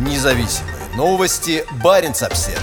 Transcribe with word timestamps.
Независимые 0.00 0.76
новости. 0.96 1.66
Barents 1.72 2.12
Observer 2.12 2.62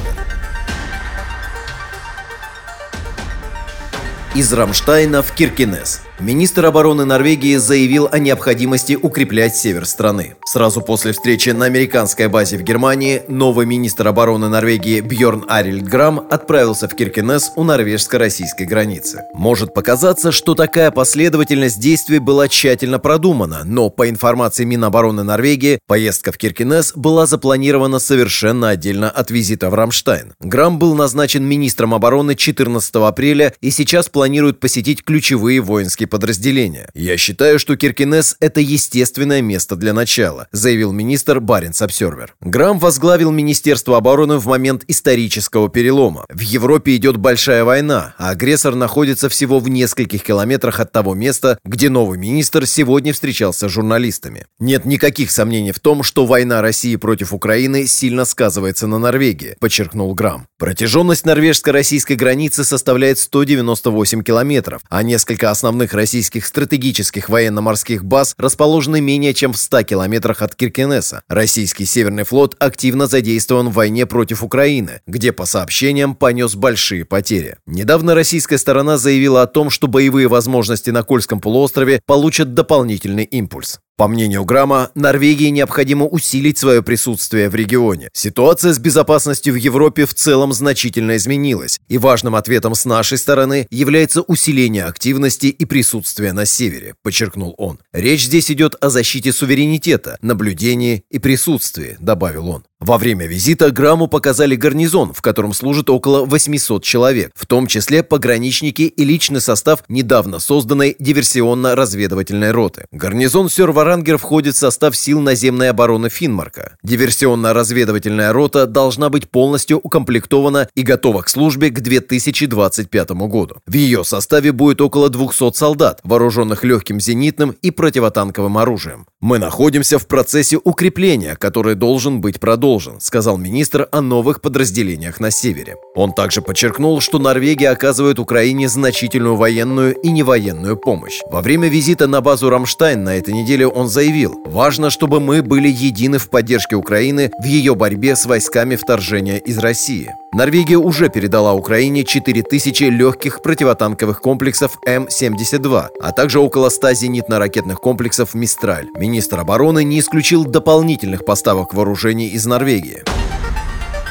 Из 4.33 4.51
Рамштайна 4.51 5.21
в 5.21 5.31
Киркенес. 5.33 6.06
Министр 6.19 6.65
обороны 6.65 7.05
Норвегии 7.05 7.57
заявил 7.57 8.09
о 8.11 8.17
необходимости 8.17 8.97
укреплять 8.99 9.55
север 9.55 9.85
страны. 9.85 10.35
Сразу 10.47 10.81
после 10.81 11.11
встречи 11.11 11.51
на 11.51 11.65
американской 11.65 12.27
базе 12.27 12.57
в 12.57 12.63
Германии 12.63 13.21
новый 13.27 13.67
министр 13.67 14.07
обороны 14.07 14.49
Норвегии 14.49 15.01
Бьорн 15.01 15.45
Арильд 15.47 15.83
Грам 15.83 16.25
отправился 16.31 16.87
в 16.87 16.95
Киркенес 16.95 17.51
у 17.55 17.63
норвежско-российской 17.63 18.65
границы. 18.65 19.25
Может 19.35 19.75
показаться, 19.75 20.31
что 20.31 20.55
такая 20.55 20.89
последовательность 20.89 21.79
действий 21.79 22.17
была 22.17 22.47
тщательно 22.47 22.97
продумана, 22.97 23.61
но 23.63 23.91
по 23.91 24.09
информации 24.09 24.63
Минобороны 24.63 25.21
Норвегии, 25.21 25.77
поездка 25.85 26.31
в 26.31 26.39
Киркенес 26.39 26.93
была 26.95 27.27
запланирована 27.27 27.99
совершенно 27.99 28.69
отдельно 28.69 29.07
от 29.11 29.29
визита 29.29 29.69
в 29.69 29.75
Рамштайн. 29.75 30.33
Грам 30.39 30.79
был 30.79 30.95
назначен 30.95 31.43
министром 31.43 31.93
обороны 31.93 32.33
14 32.33 32.95
апреля 32.95 33.53
и 33.61 33.69
сейчас 33.69 34.09
планирует 34.09 34.59
посетить 34.59 35.03
ключевые 35.03 35.61
воинские 35.61 36.06
подразделения. 36.07 36.89
Я 36.93 37.17
считаю, 37.17 37.59
что 37.59 37.75
Киркинес– 37.75 38.37
это 38.39 38.59
естественное 38.61 39.41
место 39.41 39.75
для 39.75 39.93
начала, 39.93 40.47
заявил 40.51 40.91
министр 40.91 41.39
Баренц 41.39 41.81
Обсервер. 41.81 42.35
Грам 42.41 42.79
возглавил 42.79 43.31
Министерство 43.31 43.97
обороны 43.97 44.37
в 44.37 44.47
момент 44.47 44.83
исторического 44.87 45.69
перелома. 45.69 46.25
В 46.29 46.39
Европе 46.39 46.95
идет 46.95 47.17
большая 47.17 47.63
война, 47.63 48.15
а 48.17 48.29
агрессор 48.29 48.75
находится 48.75 49.29
всего 49.29 49.59
в 49.59 49.69
нескольких 49.69 50.23
километрах 50.23 50.79
от 50.79 50.91
того 50.91 51.13
места, 51.13 51.59
где 51.63 51.89
новый 51.89 52.17
министр 52.17 52.65
сегодня 52.65 53.13
встречался 53.13 53.69
с 53.69 53.71
журналистами. 53.71 54.45
Нет 54.59 54.85
никаких 54.85 55.31
сомнений 55.31 55.71
в 55.71 55.79
том, 55.79 56.03
что 56.03 56.25
война 56.25 56.61
России 56.61 56.95
против 56.95 57.33
Украины 57.33 57.87
сильно 57.87 58.25
сказывается 58.25 58.87
на 58.87 58.97
Норвегии, 58.97 59.55
подчеркнул 59.59 60.13
Грам. 60.13 60.47
Протяженность 60.57 61.25
норвежско-российской 61.25 62.15
границы 62.15 62.63
составляет 62.63 63.19
198 63.19 64.23
километров, 64.23 64.81
а 64.89 65.03
несколько 65.03 65.51
основных 65.51 65.93
российских 65.97 66.45
стратегических 66.45 67.27
военно-морских 67.27 68.05
баз 68.05 68.33
расположены 68.37 69.01
менее 69.01 69.33
чем 69.33 69.51
в 69.51 69.57
100 69.57 69.83
километрах 69.83 70.41
от 70.41 70.55
Киркенеса. 70.55 71.23
Российский 71.27 71.85
Северный 71.85 72.23
флот 72.23 72.55
активно 72.59 73.07
задействован 73.07 73.69
в 73.69 73.73
войне 73.73 74.05
против 74.05 74.43
Украины, 74.43 75.01
где, 75.07 75.33
по 75.33 75.45
сообщениям, 75.45 76.15
понес 76.15 76.55
большие 76.55 77.03
потери. 77.03 77.57
Недавно 77.65 78.15
российская 78.15 78.57
сторона 78.57 78.97
заявила 78.97 79.41
о 79.41 79.47
том, 79.47 79.69
что 79.69 79.87
боевые 79.87 80.29
возможности 80.29 80.91
на 80.91 81.03
Кольском 81.03 81.41
полуострове 81.41 81.99
получат 82.05 82.53
дополнительный 82.53 83.25
импульс. 83.25 83.79
По 83.97 84.07
мнению 84.07 84.45
Грамма, 84.45 84.91
Норвегии 84.93 85.49
необходимо 85.49 86.05
усилить 86.05 86.59
свое 86.59 86.83
присутствие 86.83 87.49
в 87.49 87.55
регионе. 87.55 88.09
Ситуация 88.13 88.71
с 88.71 88.77
безопасностью 88.77 89.55
в 89.55 89.57
Европе 89.57 90.05
в 90.05 90.13
целом 90.13 90.53
значительно 90.53 91.17
изменилась, 91.17 91.79
и 91.87 91.97
важным 91.97 92.35
ответом 92.35 92.75
с 92.75 92.85
нашей 92.85 93.17
стороны 93.17 93.65
является 93.71 94.21
усиление 94.21 94.83
активности 94.83 95.47
и 95.47 95.65
присутствия 95.65 96.31
на 96.31 96.45
севере, 96.45 96.93
подчеркнул 97.01 97.55
он. 97.57 97.79
Речь 97.91 98.25
здесь 98.25 98.51
идет 98.51 98.75
о 98.79 98.91
защите 98.91 99.33
суверенитета, 99.33 100.19
наблюдении 100.21 101.03
и 101.09 101.17
присутствии, 101.17 101.97
добавил 101.99 102.49
он. 102.49 102.65
Во 102.79 102.99
время 102.99 103.25
визита 103.25 103.71
Грамму 103.71 104.07
показали 104.07 104.55
гарнизон, 104.55 105.11
в 105.11 105.23
котором 105.23 105.53
служит 105.53 105.89
около 105.89 106.25
800 106.25 106.83
человек, 106.83 107.31
в 107.33 107.47
том 107.47 107.65
числе 107.65 108.03
пограничники 108.03 108.83
и 108.83 109.03
личный 109.03 109.41
состав 109.41 109.83
недавно 109.89 110.37
созданной 110.37 110.95
диверсионно-разведывательной 110.99 112.51
роты. 112.51 112.85
Гарнизон 112.91 113.49
Сёрварангер 113.49 114.19
входит 114.19 114.53
в 114.53 114.59
состав 114.59 114.95
сил 114.95 115.21
наземной 115.21 115.71
обороны 115.71 116.09
Финмарка. 116.09 116.77
Диверсионно-разведывательная 116.83 118.31
рота 118.31 118.67
должна 118.67 119.09
быть 119.09 119.27
полностью 119.27 119.79
укомплектована 119.79 120.69
и 120.75 120.83
готова 120.83 121.23
к 121.23 121.29
службе 121.29 121.71
к 121.71 121.79
2025 121.79 123.09
году. 123.09 123.55
В 123.65 123.73
ее 123.73 124.03
составе 124.03 124.51
будет 124.51 124.81
около 124.81 125.09
200 125.09 125.53
солдат, 125.53 125.99
вооруженных 126.03 126.63
легким 126.63 127.01
зенитным 127.01 127.55
и 127.63 127.71
противотанковым 127.71 128.55
оружием. 128.59 129.07
Мы 129.19 129.39
находимся 129.39 129.97
в 129.97 130.07
процессе 130.07 130.59
укрепления, 130.63 131.35
который 131.35 131.75
должен 131.75 132.21
быть 132.21 132.39
продолжен 132.39 132.67
должен, 132.67 132.99
сказал 132.99 133.37
министр 133.37 133.87
о 133.91 134.01
новых 134.01 134.41
подразделениях 134.41 135.19
на 135.19 135.31
севере. 135.31 135.75
Он 135.95 136.13
также 136.13 136.41
подчеркнул, 136.41 136.99
что 137.01 137.17
Норвегия 137.17 137.69
оказывает 137.69 138.19
Украине 138.19 138.67
значительную 138.67 139.35
военную 139.35 139.95
и 139.95 140.09
невоенную 140.11 140.75
помощь. 140.77 141.21
Во 141.31 141.41
время 141.41 141.69
визита 141.69 142.07
на 142.07 142.21
базу 142.21 142.49
Рамштайн 142.49 143.03
на 143.03 143.15
этой 143.15 143.33
неделе 143.33 143.65
он 143.65 143.87
заявил, 143.87 144.35
важно, 144.45 144.89
чтобы 144.89 145.19
мы 145.19 145.41
были 145.41 145.69
едины 145.69 146.17
в 146.17 146.29
поддержке 146.29 146.75
Украины 146.75 147.31
в 147.41 147.45
ее 147.45 147.73
борьбе 147.73 148.15
с 148.15 148.25
войсками 148.25 148.75
вторжения 148.75 149.37
из 149.37 149.57
России. 149.57 150.11
Норвегия 150.33 150.77
уже 150.77 151.09
передала 151.09 151.53
Украине 151.53 152.03
4000 152.03 152.83
легких 152.83 153.41
противотанковых 153.41 154.21
комплексов 154.21 154.77
М-72, 154.85 155.87
а 156.01 156.11
также 156.11 156.39
около 156.39 156.69
100 156.69 156.91
зенитно-ракетных 156.91 157.75
комплексов 157.75 158.35
«Мистраль». 158.35 158.87
Министр 159.07 159.39
обороны 159.39 159.85
не 159.85 160.01
исключил 160.01 160.43
дополнительных 160.43 161.23
поставок 161.23 161.73
вооружений 161.73 162.27
из 162.27 162.45
Норвегии. 162.45 163.03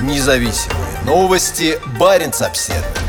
Независимые 0.01 0.87
новости. 1.05 1.79
Барин 2.01 2.31
обседный. 2.41 3.06